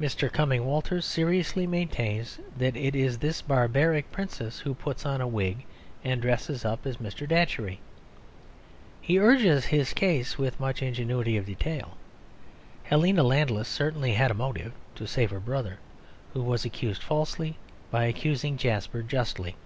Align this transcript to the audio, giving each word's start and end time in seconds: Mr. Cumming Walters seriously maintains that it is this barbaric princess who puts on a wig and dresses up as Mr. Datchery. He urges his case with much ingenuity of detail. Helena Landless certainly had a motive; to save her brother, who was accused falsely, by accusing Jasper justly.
Mr. 0.00 0.32
Cumming 0.32 0.64
Walters 0.66 1.04
seriously 1.04 1.66
maintains 1.66 2.38
that 2.56 2.76
it 2.76 2.94
is 2.94 3.18
this 3.18 3.42
barbaric 3.42 4.12
princess 4.12 4.60
who 4.60 4.72
puts 4.72 5.04
on 5.04 5.20
a 5.20 5.26
wig 5.26 5.64
and 6.04 6.22
dresses 6.22 6.64
up 6.64 6.86
as 6.86 6.98
Mr. 6.98 7.26
Datchery. 7.28 7.80
He 9.00 9.18
urges 9.18 9.64
his 9.64 9.92
case 9.92 10.38
with 10.38 10.60
much 10.60 10.80
ingenuity 10.80 11.36
of 11.36 11.44
detail. 11.46 11.96
Helena 12.84 13.24
Landless 13.24 13.66
certainly 13.66 14.12
had 14.12 14.30
a 14.30 14.34
motive; 14.34 14.70
to 14.94 15.08
save 15.08 15.30
her 15.32 15.40
brother, 15.40 15.80
who 16.34 16.42
was 16.44 16.64
accused 16.64 17.02
falsely, 17.02 17.56
by 17.90 18.04
accusing 18.04 18.56
Jasper 18.56 19.02
justly. 19.02 19.56